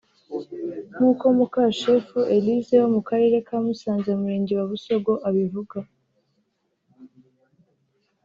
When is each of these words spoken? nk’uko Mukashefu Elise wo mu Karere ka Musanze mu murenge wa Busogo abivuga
nk’uko 0.95 1.23
Mukashefu 1.37 2.17
Elise 2.35 2.75
wo 2.81 2.87
mu 2.95 3.01
Karere 3.09 3.37
ka 3.47 3.55
Musanze 3.63 4.09
mu 4.11 4.21
murenge 4.23 4.53
wa 4.59 4.65
Busogo 4.71 5.13
abivuga 5.27 5.77